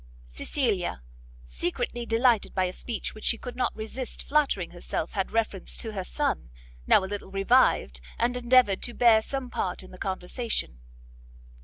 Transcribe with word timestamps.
Cecilia, 0.25 1.03
secretly 1.45 2.07
delighted 2.07 2.55
by 2.55 2.63
a 2.65 2.73
speech 2.73 3.13
which 3.13 3.23
she 3.23 3.37
could 3.37 3.55
not 3.55 3.75
resist 3.75 4.23
flattering 4.23 4.71
herself 4.71 5.11
had 5.11 5.29
reference 5.29 5.77
to 5.77 5.91
her 5.91 6.03
son, 6.03 6.49
now 6.87 7.03
a 7.03 7.05
little 7.05 7.29
revived, 7.29 8.01
and 8.17 8.35
endeavoured 8.35 8.81
to 8.81 8.95
bear 8.95 9.21
some 9.21 9.51
part 9.51 9.83
in 9.83 9.91
the 9.91 9.99
conversation. 9.99 10.81